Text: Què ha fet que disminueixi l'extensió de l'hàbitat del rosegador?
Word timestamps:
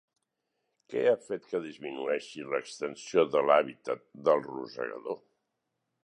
Què 0.91 1.01
ha 1.09 1.17
fet 1.25 1.43
que 1.49 1.59
disminueixi 1.65 2.45
l'extensió 2.53 3.25
de 3.35 3.43
l'hàbitat 3.49 4.01
del 4.29 4.41
rosegador? 4.47 5.21